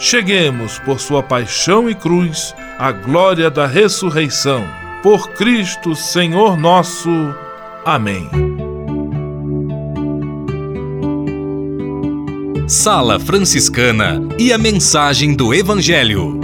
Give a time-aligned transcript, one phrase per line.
[0.00, 4.66] cheguemos, por sua paixão e cruz, à glória da ressurreição.
[5.02, 7.10] Por Cristo, Senhor nosso.
[7.84, 8.28] Amém.
[12.66, 16.40] Sala Franciscana e a mensagem do Evangelho.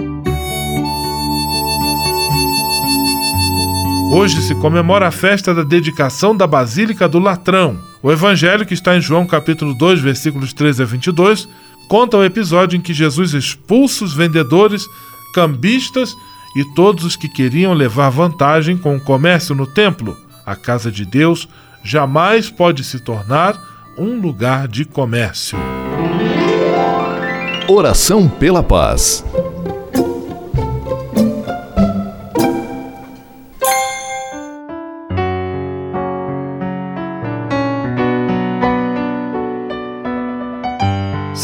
[4.12, 7.78] Hoje se comemora a festa da dedicação da Basílica do Latrão.
[8.02, 11.48] O evangelho que está em João capítulo 2, versículos 13 a 22,
[11.88, 14.86] conta o episódio em que Jesus expulsa os vendedores,
[15.34, 16.14] cambistas
[16.56, 20.16] e todos os que queriam levar vantagem com o comércio no templo.
[20.44, 21.48] A casa de Deus
[21.84, 23.56] jamais pode se tornar
[23.98, 25.58] um lugar de comércio.
[27.68, 29.24] Oração pela paz.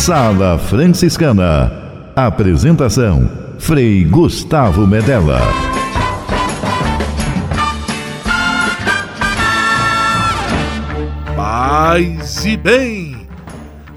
[0.00, 1.70] Sala Franciscana.
[2.16, 5.38] Apresentação: Frei Gustavo Medella.
[11.36, 13.28] Paz e bem!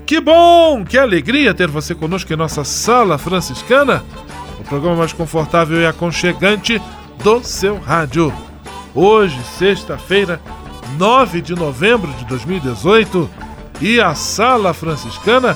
[0.06, 4.03] Que bom, que alegria ter você conosco em nossa Sala Franciscana,
[4.59, 6.81] o programa mais confortável e aconchegante
[7.24, 8.31] do seu rádio.
[8.94, 10.42] Hoje, sexta-feira,
[10.97, 13.30] 9 de novembro de 2018,
[13.80, 15.56] e a Sala Franciscana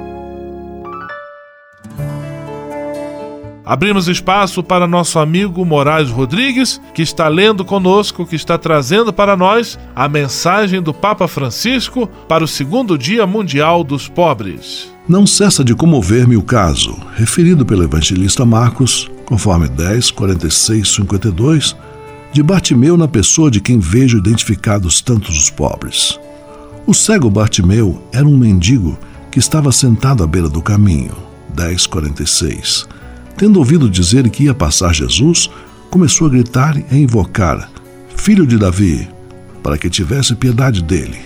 [3.63, 9.37] Abrimos espaço para nosso amigo Moraes Rodrigues, que está lendo conosco, que está trazendo para
[9.37, 14.91] nós a mensagem do Papa Francisco para o segundo Dia Mundial dos Pobres.
[15.07, 21.75] Não cessa de comover-me o caso, referido pelo evangelista Marcos, conforme 10, 46, 52,
[22.31, 26.19] de Bartimeu na pessoa de quem vejo identificados tantos os pobres.
[26.87, 28.97] O cego Bartimeu era um mendigo
[29.29, 31.15] que estava sentado à beira do caminho.
[31.53, 33.00] 10, 46
[33.37, 35.49] Tendo ouvido dizer que ia passar Jesus,
[35.89, 37.69] começou a gritar e a invocar:
[38.15, 39.07] Filho de Davi,
[39.63, 41.19] para que tivesse piedade dele.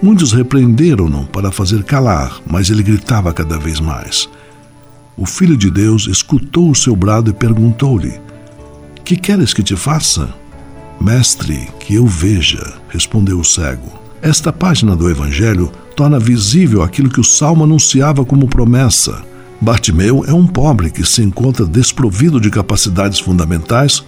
[0.00, 4.28] Muitos repreenderam-no para fazer calar, mas ele gritava cada vez mais.
[5.16, 8.20] O filho de Deus escutou o seu brado e perguntou-lhe:
[9.04, 10.32] Que queres que te faça?
[11.00, 13.98] Mestre, que eu veja, respondeu o cego.
[14.22, 19.27] Esta página do Evangelho torna visível aquilo que o salmo anunciava como promessa
[19.60, 24.04] Bartimeu é um pobre que se encontra desprovido de capacidades fundamentais,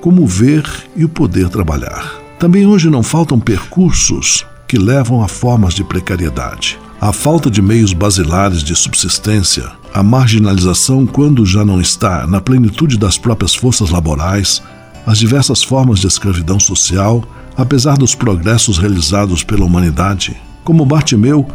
[0.00, 0.64] como ver
[0.96, 2.14] e o poder trabalhar.
[2.38, 6.78] Também hoje não faltam percursos que levam a formas de precariedade.
[7.00, 12.98] A falta de meios basilares de subsistência, a marginalização quando já não está na plenitude
[12.98, 14.60] das próprias forças laborais,
[15.06, 17.24] as diversas formas de escravidão social,
[17.56, 20.36] apesar dos progressos realizados pela humanidade.
[20.64, 21.48] Como Bartimeu,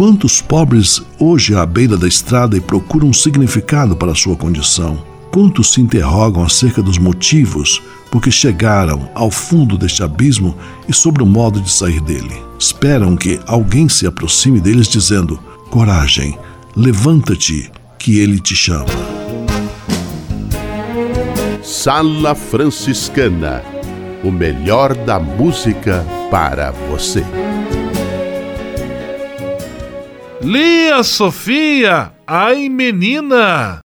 [0.00, 4.96] Quantos pobres hoje à beira da estrada e procuram um significado para sua condição?
[5.30, 10.56] Quantos se interrogam acerca dos motivos por que chegaram ao fundo deste abismo
[10.88, 12.34] e sobre o modo de sair dele?
[12.58, 15.38] Esperam que alguém se aproxime deles dizendo:
[15.68, 16.34] Coragem,
[16.74, 18.86] levanta-te, que ele te chama.
[21.62, 23.62] Sala Franciscana
[24.24, 27.22] o melhor da música para você.
[30.42, 33.82] Lia Sofia, ai menina!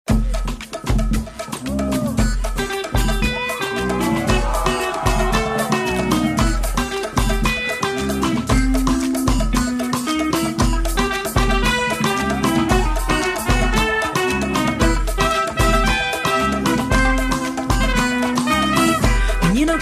[19.49, 19.73] Menina,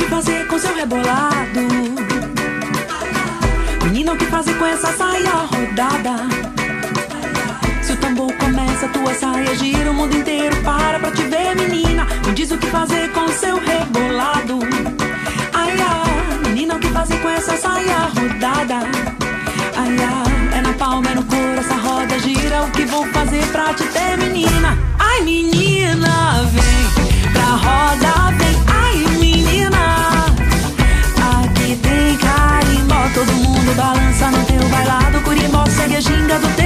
[12.80, 14.58] fazer com seu rebolado.
[15.52, 18.78] Ai, ai, menina, o que fazer com essa saia rodada?
[19.76, 22.62] Ai, ai, é na palma, é no couro, essa roda gira.
[22.62, 24.78] O que vou fazer pra te ter, menina?
[24.98, 28.56] Ai, menina, vem pra roda, vem.
[28.66, 30.24] Ai, menina,
[31.42, 33.10] aqui tem carimbó.
[33.12, 35.20] Todo mundo balança no teu bailado.
[35.20, 36.59] Curimbó segue a ginga do teu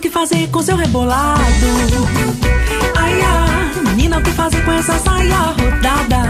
[0.00, 1.42] o que fazer com seu rebolado?
[2.96, 6.22] Ai, ai, menina, o que fazer com essa saia rodada?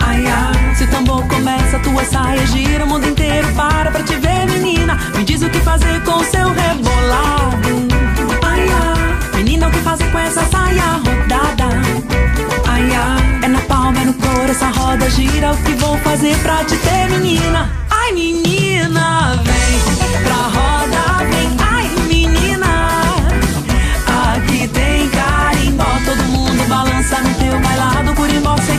[0.00, 4.16] Ai, ai, se o tambor começa, tua saia gira o mundo inteiro para pra te
[4.16, 4.98] ver, menina.
[5.16, 7.88] Me diz o que fazer com seu rebolado.
[8.42, 11.68] Ai, ai, menina, o que fazer com essa saia rodada?
[12.68, 15.52] Ai, ai, é na palma, é no couro, essa roda gira.
[15.52, 17.66] O que vou fazer pra te ter, menina?
[17.90, 21.63] Ai, menina, vem pra roda, vem.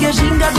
[0.06, 0.55] Segue a ginga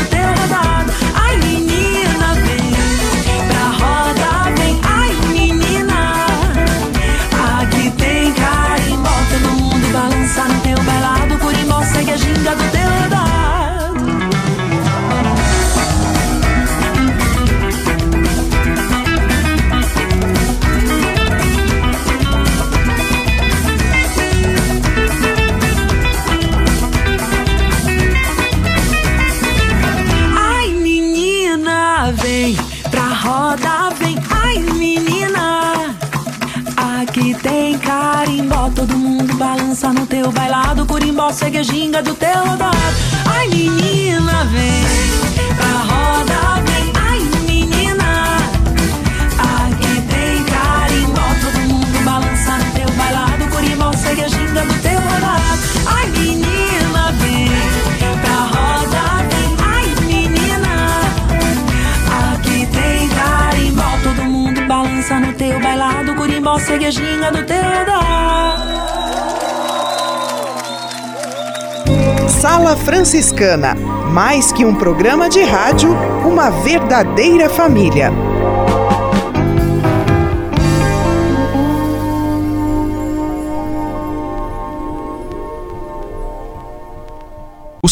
[72.41, 73.75] Sala Franciscana,
[74.13, 75.91] mais que um programa de rádio,
[76.23, 78.13] uma verdadeira família.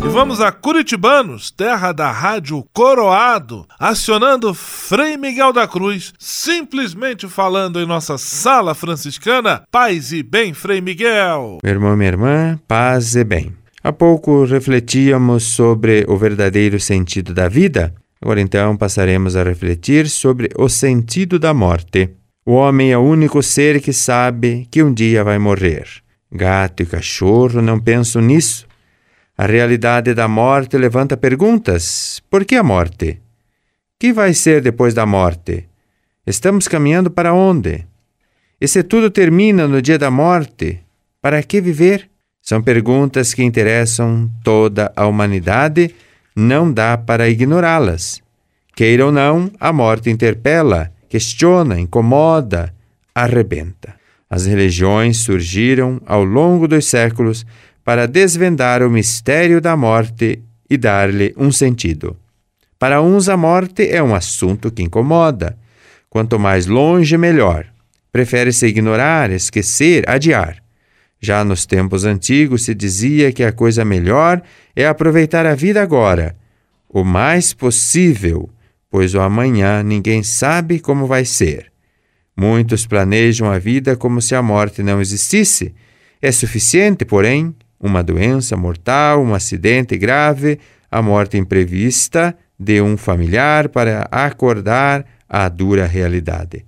[0.00, 7.80] E vamos a Curitibanos, terra da rádio Coroado, acionando Frei Miguel da Cruz, simplesmente falando
[7.80, 9.64] em nossa sala franciscana.
[9.70, 11.58] Paz e bem, Frei Miguel.
[11.62, 13.52] Meu irmão, minha irmã, paz e bem.
[13.82, 17.92] Há pouco refletíamos sobre o verdadeiro sentido da vida.
[18.22, 22.10] Agora então passaremos a refletir sobre o sentido da morte.
[22.46, 25.86] O homem é o único ser que sabe que um dia vai morrer.
[26.30, 28.67] Gato e cachorro não pensam nisso.
[29.40, 32.20] A realidade da morte levanta perguntas.
[32.28, 33.22] Por que a morte?
[33.96, 35.68] Que vai ser depois da morte?
[36.26, 37.86] Estamos caminhando para onde?
[38.60, 40.80] E se tudo termina no dia da morte,
[41.22, 42.10] para que viver?
[42.42, 45.94] São perguntas que interessam toda a humanidade,
[46.34, 48.20] não dá para ignorá-las.
[48.74, 52.74] Queira ou não, a morte interpela, questiona, incomoda,
[53.14, 53.94] arrebenta.
[54.28, 57.46] As religiões surgiram ao longo dos séculos
[57.88, 62.14] para desvendar o mistério da morte e dar-lhe um sentido.
[62.78, 65.56] Para uns, a morte é um assunto que incomoda.
[66.10, 67.64] Quanto mais longe, melhor.
[68.12, 70.62] Prefere-se ignorar, esquecer, adiar.
[71.18, 74.42] Já nos tempos antigos se dizia que a coisa melhor
[74.76, 76.36] é aproveitar a vida agora,
[76.90, 78.50] o mais possível,
[78.90, 81.72] pois o amanhã ninguém sabe como vai ser.
[82.36, 85.74] Muitos planejam a vida como se a morte não existisse.
[86.20, 90.58] É suficiente, porém, uma doença mortal, um acidente grave,
[90.90, 96.64] a morte imprevista de um familiar para acordar a dura realidade.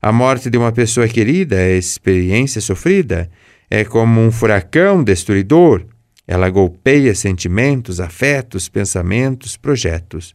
[0.00, 3.30] A morte de uma pessoa querida é experiência sofrida,
[3.70, 5.84] é como um furacão destruidor.
[6.26, 10.34] Ela golpeia sentimentos, afetos, pensamentos, projetos.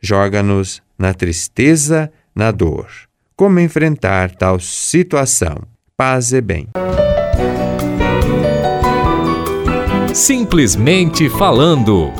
[0.00, 2.88] Joga-nos na tristeza, na dor.
[3.36, 5.62] Como enfrentar tal situação?
[5.96, 6.68] Paz e bem.
[10.14, 12.10] Simplesmente falando.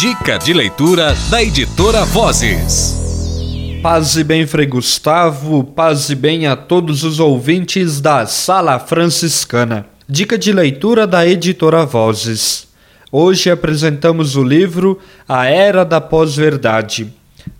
[0.00, 3.78] Dica de leitura da editora Vozes.
[3.80, 9.86] Paz e bem, Frei Gustavo, paz e bem a todos os ouvintes da Sala Franciscana.
[10.08, 12.66] Dica de leitura da editora Vozes.
[13.10, 17.06] Hoje apresentamos o livro A Era da Pós-Verdade: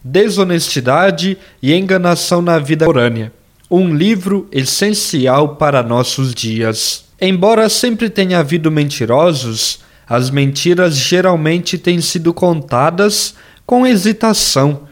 [0.03, 3.33] Desonestidade e Enganação na Vida Orânia.
[3.71, 7.12] Um livro essencial para nossos dias.
[7.25, 14.89] Embora sempre tenha havido mentirosos, as mentiras geralmente têm sido contadas com hesitação,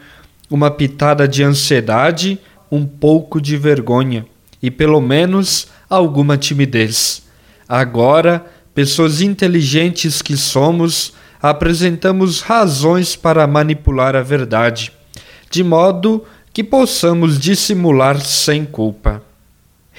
[0.48, 2.38] uma pitada de ansiedade,
[2.70, 4.24] um pouco de vergonha
[4.62, 7.24] e pelo menos alguma timidez.
[7.68, 14.92] Agora, pessoas inteligentes que somos, apresentamos razões para manipular a verdade,
[15.50, 19.20] de modo que possamos dissimular sem culpa.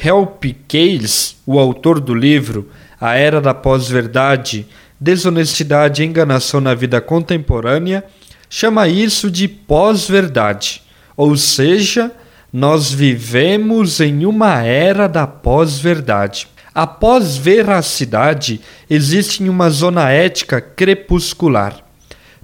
[0.03, 2.67] Help Case, o autor do livro
[2.99, 4.65] A Era da Pós-Verdade,
[4.99, 8.03] Desonestidade e Enganação na Vida Contemporânea,
[8.49, 10.81] chama isso de pós-verdade,
[11.15, 12.11] ou seja,
[12.51, 16.47] nós vivemos em uma era da pós-verdade.
[16.73, 21.77] A pós-veracidade existe em uma zona ética crepuscular.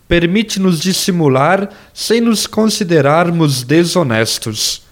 [0.07, 4.86] Permite-nos dissimular sem nos considerarmos desonestos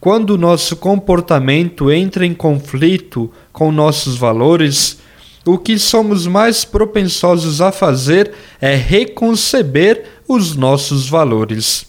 [0.00, 4.98] quando nosso comportamento entra em conflito com nossos valores,
[5.44, 11.86] o que somos mais propensosos a fazer é reconceber os nossos valores.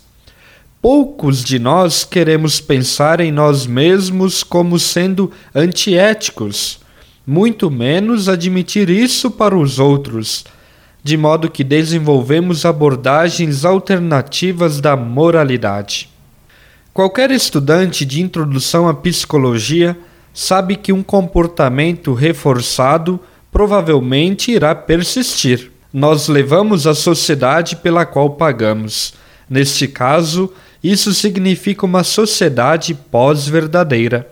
[0.82, 6.80] Poucos de nós queremos pensar em nós mesmos como sendo antiéticos,
[7.25, 10.44] muito menos admitir isso para os outros,
[11.01, 16.11] de modo que desenvolvemos abordagens alternativas da moralidade.
[16.93, 19.98] Qualquer estudante de introdução à psicologia
[20.33, 23.17] sabe que um comportamento reforçado
[23.50, 25.71] provavelmente irá persistir.
[25.93, 29.13] Nós levamos a sociedade pela qual pagamos.
[29.50, 30.51] Neste caso,
[30.83, 34.29] isso significa uma sociedade pós-verdadeira.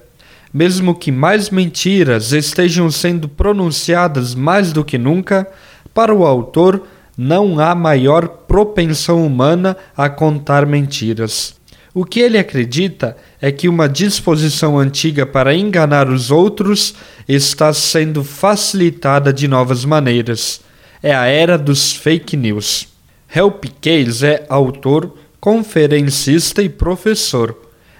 [0.54, 5.48] Mesmo que mais mentiras estejam sendo pronunciadas mais do que nunca,
[5.94, 6.86] para o autor
[7.18, 11.59] não há maior propensão humana a contar mentiras.
[12.00, 16.96] O que ele acredita é que uma disposição antiga para enganar os outros
[17.28, 20.62] está sendo facilitada de novas maneiras.
[21.04, 22.88] É a era dos fake news.
[23.36, 27.54] Help Case é autor, conferencista e professor.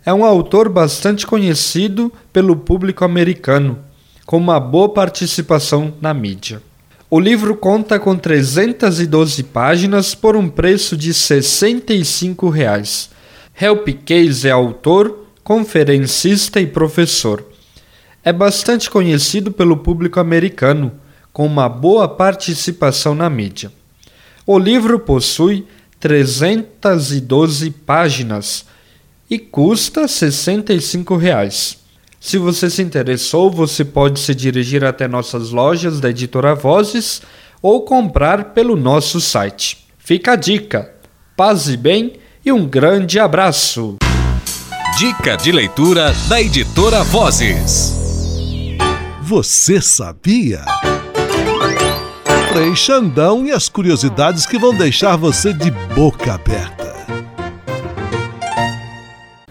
[0.06, 3.80] É um autor bastante conhecido pelo público americano,
[4.26, 6.62] com uma boa participação na mídia.
[7.10, 13.10] O livro conta com 312 páginas por um preço de 65 reais
[13.62, 17.46] Help Case é autor, conferencista e professor.
[18.24, 20.94] É bastante conhecido pelo público americano,
[21.34, 23.70] com uma boa participação na mídia.
[24.48, 25.68] O livro possui
[26.00, 28.66] 312 páginas
[29.30, 31.80] e custa 65 reais.
[32.18, 37.22] Se você se interessou, você pode se dirigir até nossas lojas da editora Vozes
[37.62, 39.86] ou comprar pelo nosso site.
[39.98, 40.94] Fica a dica.
[41.36, 42.14] Paz e bem
[42.50, 43.98] e um grande abraço.
[44.98, 47.96] Dica de leitura da editora Vozes.
[49.22, 50.66] Você sabia?
[52.52, 56.96] Frei Xandão e as curiosidades que vão deixar você de boca aberta.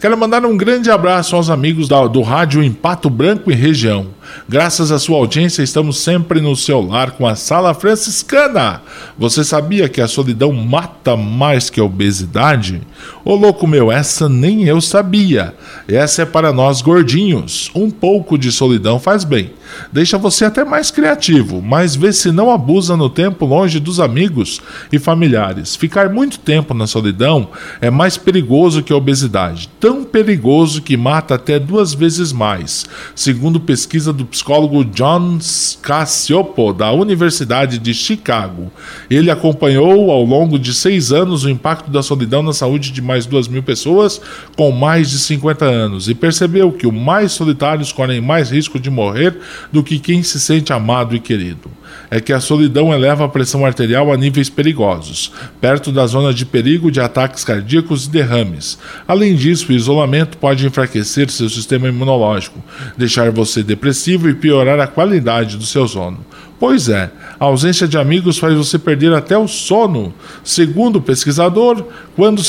[0.01, 4.09] Quero mandar um grande abraço aos amigos da, do rádio em Pato Branco e região.
[4.49, 8.83] Graças à sua audiência, estamos sempre no seu lar com a Sala Franciscana.
[9.19, 12.81] Você sabia que a solidão mata mais que a obesidade?
[13.25, 15.55] Ô louco meu, essa nem eu sabia.
[15.87, 17.71] Essa é para nós gordinhos.
[17.75, 19.53] Um pouco de solidão faz bem.
[19.93, 24.61] Deixa você até mais criativo, mas vê se não abusa no tempo longe dos amigos
[24.93, 25.77] e familiares.
[25.77, 27.49] Ficar muito tempo na solidão
[27.81, 29.69] é mais perigoso que a obesidade.
[29.81, 35.39] Tão perigoso que mata até duas vezes mais, segundo pesquisa do psicólogo John
[35.81, 38.71] Cassiopo, da Universidade de Chicago.
[39.09, 43.27] Ele acompanhou ao longo de seis anos o impacto da solidão na saúde de mais
[43.27, 44.21] duas mil pessoas
[44.57, 48.91] com mais de 50 anos e percebeu que os mais solitários correm mais risco de
[48.91, 49.37] morrer
[49.73, 51.71] do que quem se sente amado e querido.
[52.11, 56.45] É que a solidão eleva a pressão arterial a níveis perigosos, perto da zona de
[56.45, 58.79] perigo de ataques cardíacos e derrames.
[59.07, 62.63] Além disso, o isolamento pode enfraquecer seu sistema imunológico,
[62.97, 66.19] deixar você depressivo e piorar a qualidade do seu sono.
[66.61, 70.13] Pois é, a ausência de amigos faz você perder até o sono.
[70.43, 71.85] Segundo o pesquisador,
[72.17, 72.43] quando,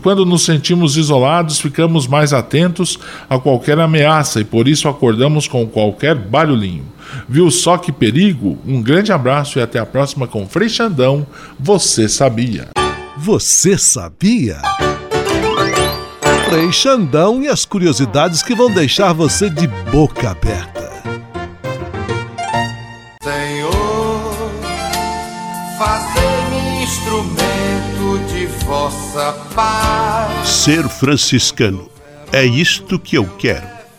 [0.00, 2.98] quando nos sentimos isolados, ficamos mais atentos
[3.28, 6.84] a qualquer ameaça e por isso acordamos com qualquer barulhinho.
[7.28, 8.56] Viu só que perigo?
[8.64, 11.26] Um grande abraço e até a próxima com Frei Xandão.
[11.58, 12.68] Você sabia?
[13.16, 14.58] Você sabia?
[16.48, 20.75] Frei Xandão e as curiosidades que vão deixar você de boca aberta.
[28.88, 30.48] Vossa paz.
[30.48, 31.90] Ser franciscano.
[32.32, 33.75] É isto que eu quero.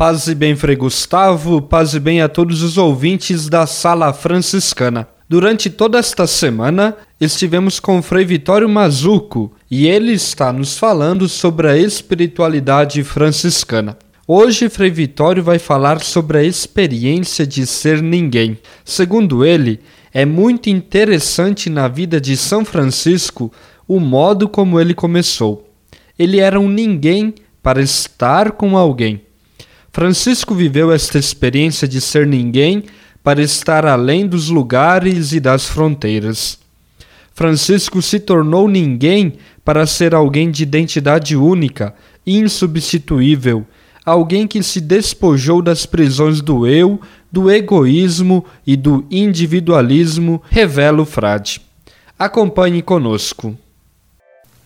[0.00, 5.06] Paz e bem, Frei Gustavo, paz e bem a todos os ouvintes da Sala Franciscana.
[5.28, 11.68] Durante toda esta semana, estivemos com Frei Vitório Mazuco e ele está nos falando sobre
[11.68, 13.98] a espiritualidade franciscana.
[14.26, 18.56] Hoje, Frei Vitório vai falar sobre a experiência de ser ninguém.
[18.82, 19.80] Segundo ele,
[20.14, 23.52] é muito interessante na vida de São Francisco
[23.86, 25.68] o modo como ele começou.
[26.18, 29.20] Ele era um ninguém para estar com alguém.
[29.92, 32.84] Francisco viveu esta experiência de ser ninguém
[33.22, 36.58] para estar além dos lugares e das fronteiras.
[37.34, 41.94] Francisco se tornou ninguém para ser alguém de identidade única,
[42.26, 43.66] insubstituível,
[44.04, 47.00] alguém que se despojou das prisões do eu,
[47.30, 51.60] do egoísmo e do individualismo, revela o frade.
[52.18, 53.56] Acompanhe conosco.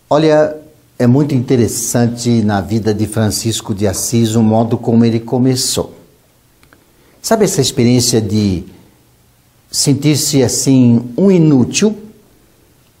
[0.09, 0.55] Olha,
[0.97, 5.93] é muito interessante na vida de Francisco de Assis o modo como ele começou.
[7.21, 8.63] Sabe essa experiência de
[9.69, 11.97] sentir-se assim um inútil?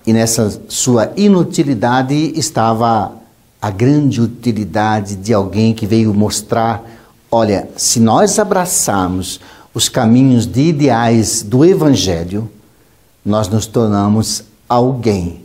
[0.05, 3.13] E nessa sua inutilidade estava
[3.61, 6.83] a grande utilidade de alguém que veio mostrar:
[7.31, 9.39] olha, se nós abraçarmos
[9.73, 12.49] os caminhos de ideais do Evangelho,
[13.23, 15.44] nós nos tornamos alguém.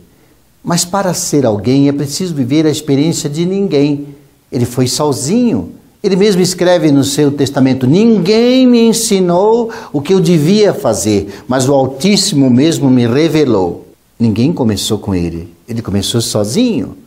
[0.63, 4.07] Mas para ser alguém é preciso viver a experiência de ninguém.
[4.51, 5.71] Ele foi sozinho.
[6.03, 11.67] Ele mesmo escreve no seu testamento: Ninguém me ensinou o que eu devia fazer, mas
[11.67, 13.87] o Altíssimo mesmo me revelou.
[14.19, 15.51] Ninguém começou com ele.
[15.67, 16.97] Ele começou sozinho,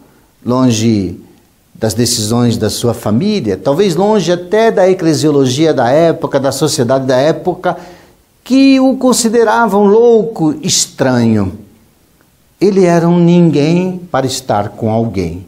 [0.44, 1.16] longe
[1.74, 7.16] das decisões da sua família, talvez longe até da eclesiologia da época, da sociedade da
[7.16, 7.76] época,
[8.42, 11.58] que o consideravam louco, estranho.
[12.64, 15.44] Ele era um ninguém para estar com alguém.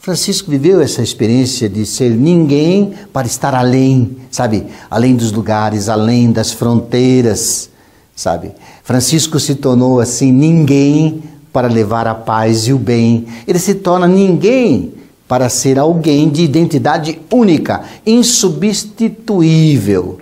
[0.00, 4.66] Francisco viveu essa experiência de ser ninguém para estar além, sabe?
[4.90, 7.70] Além dos lugares, além das fronteiras,
[8.16, 8.50] sabe?
[8.82, 13.26] Francisco se tornou assim ninguém para levar a paz e o bem.
[13.46, 14.92] Ele se torna ninguém
[15.28, 20.18] para ser alguém de identidade única, insubstituível.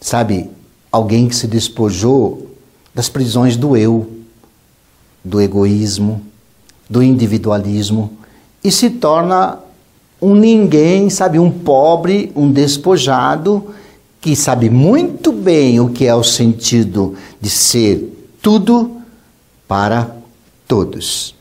[0.00, 0.48] Sabe,
[0.92, 2.50] alguém que se despojou
[2.94, 4.14] das prisões do eu,
[5.24, 6.20] do egoísmo,
[6.88, 8.12] do individualismo
[8.62, 9.58] e se torna
[10.20, 13.74] um ninguém, sabe, um pobre, um despojado
[14.20, 18.10] que sabe muito bem o que é o sentido de ser
[18.40, 19.02] tudo
[19.68, 20.16] para
[20.66, 21.34] todos.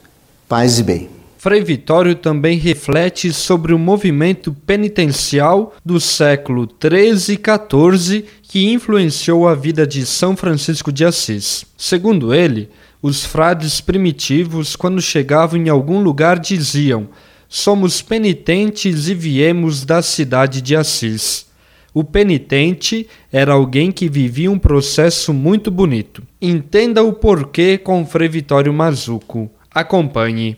[0.49, 1.09] Paz e bem.
[1.37, 9.47] Frei Vitório também reflete sobre o movimento penitencial do século 13 e 14 que influenciou
[9.47, 11.65] a vida de São Francisco de Assis.
[11.77, 12.69] Segundo ele,
[13.03, 17.09] os frades primitivos, quando chegavam em algum lugar, diziam:
[17.49, 21.45] Somos penitentes e viemos da cidade de Assis.
[21.93, 26.23] O penitente era alguém que vivia um processo muito bonito.
[26.41, 29.51] Entenda o porquê com Frei Vitório Mazuco.
[29.69, 30.57] Acompanhe.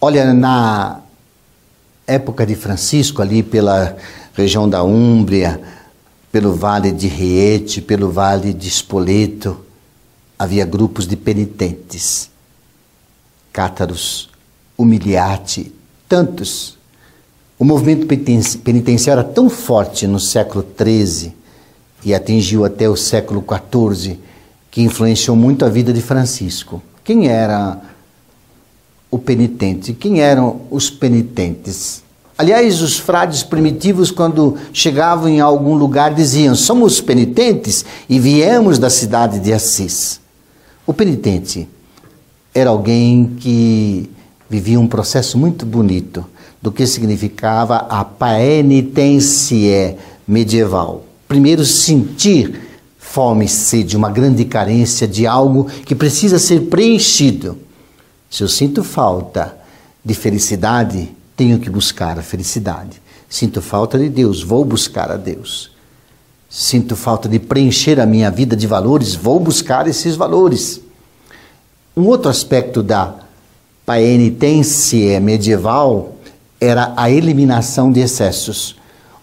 [0.00, 1.00] Olha, na
[2.06, 3.96] época de Francisco, ali pela
[4.34, 5.60] região da Úmbria,
[6.32, 9.65] pelo vale de Riete, pelo vale de Spoleto,
[10.38, 12.30] havia grupos de penitentes,
[13.52, 14.28] cátaros,
[14.76, 15.72] humiliati,
[16.08, 16.76] tantos.
[17.58, 21.32] O movimento penitenciário era tão forte no século XIII
[22.04, 24.18] e atingiu até o século XIV
[24.70, 26.82] que influenciou muito a vida de Francisco.
[27.02, 27.80] Quem era
[29.10, 29.94] o penitente.
[29.94, 32.02] Quem eram os penitentes?
[32.36, 38.90] Aliás, os frades primitivos, quando chegavam em algum lugar, diziam: Somos penitentes e viemos da
[38.90, 40.20] cidade de Assis.
[40.86, 41.68] O penitente
[42.54, 44.08] era alguém que
[44.48, 46.24] vivia um processo muito bonito
[46.62, 51.04] do que significava a penitência medieval.
[51.26, 52.62] Primeiro, sentir
[52.98, 57.58] fome sede, uma grande carência de algo que precisa ser preenchido.
[58.30, 59.56] Se eu sinto falta
[60.04, 63.02] de felicidade, tenho que buscar a felicidade.
[63.28, 65.75] Sinto falta de Deus, vou buscar a Deus.
[66.48, 70.80] Sinto falta de preencher a minha vida de valores, vou buscar esses valores.
[71.96, 73.14] Um outro aspecto da
[73.84, 76.16] penitência medieval
[76.60, 78.76] era a eliminação de excessos.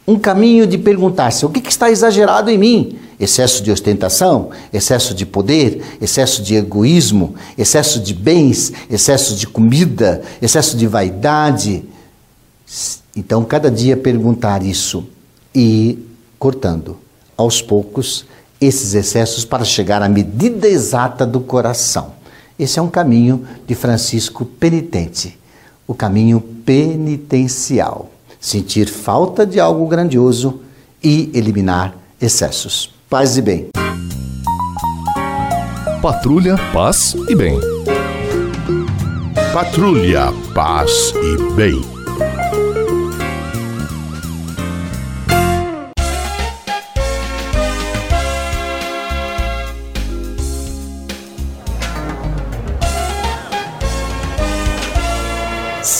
[0.05, 2.99] Um caminho de perguntar-se: o que, que está exagerado em mim?
[3.17, 10.21] Excesso de ostentação, excesso de poder, excesso de egoísmo, excesso de bens, excesso de comida,
[10.41, 11.85] excesso de vaidade.
[13.15, 15.07] Então, cada dia perguntar isso
[15.55, 15.97] e
[16.37, 16.97] cortando
[17.37, 18.25] aos poucos
[18.59, 22.13] esses excessos para chegar à medida exata do coração.
[22.57, 25.37] Esse é um caminho de Francisco penitente,
[25.87, 28.09] o caminho penitencial.
[28.39, 30.61] Sentir falta de algo grandioso
[31.03, 32.93] e eliminar excessos.
[33.09, 33.67] Paz e bem.
[36.01, 37.59] Patrulha, paz e bem.
[39.53, 42.02] Patrulha, paz e bem.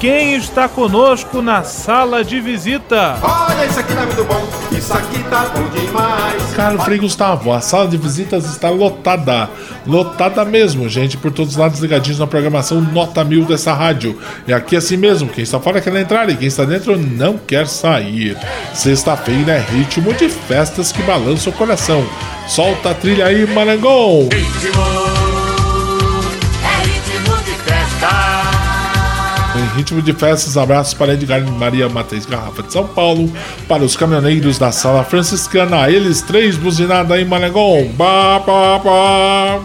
[0.00, 3.18] quem está conosco na sala de visita?
[3.20, 6.54] Olha, isso aqui tá muito bom, isso aqui tá bom demais.
[6.54, 9.50] Caro Frei Gustavo, a sala de visitas está lotada.
[9.86, 14.18] Lotada mesmo, gente, por todos os lados ligadinhos na programação Nota Mil dessa rádio.
[14.46, 17.36] E aqui é assim mesmo, quem está fora quer entrar e quem está dentro não
[17.36, 18.36] quer sair.
[18.74, 22.06] Sexta-feira é ritmo de festas que balança o coração.
[22.46, 24.28] Solta a trilha aí, Marangon!
[24.32, 25.07] Ritmo,
[29.78, 33.32] ritmo de festas, abraços para Edgar Maria Matheus Garrafa de São Paulo,
[33.68, 37.92] para os caminhoneiros da sala franciscana, eles três buzinada aí, Manegon.
[37.96, 39.60] Ba, ba, ba.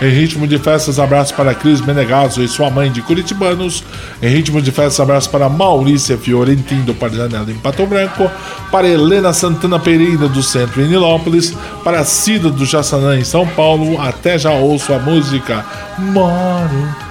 [0.00, 3.84] Em ritmo de festas, abraços para Cris Menegaso e sua mãe de Curitibanos.
[4.22, 8.30] Em ritmo de festas, abraços para Maurícia Fiorentin do Parzanela em Pato Branco.
[8.72, 11.54] Para Helena Santana Pereira do Centro em Nilópolis.
[11.84, 14.00] Para Cida do Jaçanã em São Paulo.
[14.00, 15.66] Até já ouço a música
[15.98, 17.09] Moro.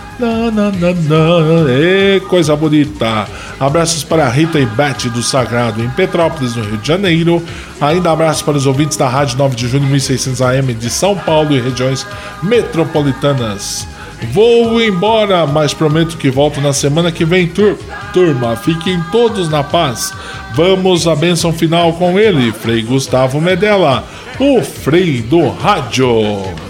[1.69, 3.27] Ê, coisa bonita.
[3.60, 7.43] Abraços para Rita e Beth do Sagrado em Petrópolis, no Rio de Janeiro.
[7.79, 11.55] Ainda abraços para os ouvintes da Rádio 9 de Junho 1600 AM de São Paulo
[11.55, 12.05] e regiões
[12.43, 13.88] metropolitanas.
[14.34, 17.77] Vou embora, mas prometo que volto na semana que vem, tur
[18.13, 18.55] turma.
[18.55, 20.13] Fiquem todos na paz.
[20.53, 24.03] Vamos à bênção final com ele, Frei Gustavo Medella,
[24.39, 26.68] o Frei do Rádio.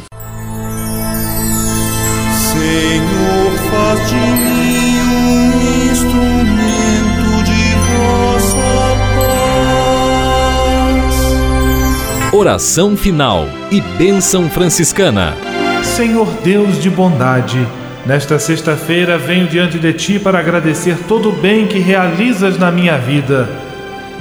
[12.39, 15.35] Oração final e bênção franciscana.
[15.83, 17.67] Senhor Deus de bondade,
[18.05, 22.97] nesta sexta-feira venho diante de ti para agradecer todo o bem que realizas na minha
[22.97, 23.49] vida.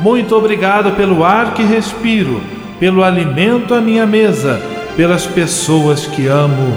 [0.01, 2.43] Muito obrigado pelo ar que respiro,
[2.81, 4.61] pelo alimento à minha mesa,
[4.97, 6.77] pelas pessoas que amo.